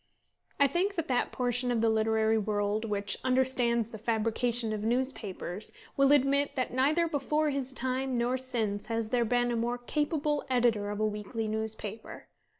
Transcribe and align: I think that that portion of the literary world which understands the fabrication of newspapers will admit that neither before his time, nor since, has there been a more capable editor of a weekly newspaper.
I 0.59 0.65
think 0.65 0.95
that 0.95 1.07
that 1.09 1.31
portion 1.31 1.69
of 1.69 1.79
the 1.81 1.87
literary 1.91 2.39
world 2.39 2.85
which 2.85 3.19
understands 3.23 3.89
the 3.89 3.99
fabrication 3.99 4.73
of 4.73 4.81
newspapers 4.83 5.73
will 5.95 6.11
admit 6.11 6.55
that 6.55 6.73
neither 6.73 7.07
before 7.07 7.51
his 7.51 7.71
time, 7.71 8.17
nor 8.17 8.35
since, 8.35 8.87
has 8.87 9.09
there 9.09 9.25
been 9.25 9.51
a 9.51 9.55
more 9.55 9.77
capable 9.77 10.43
editor 10.49 10.89
of 10.89 10.99
a 10.99 11.05
weekly 11.05 11.47
newspaper. 11.47 12.29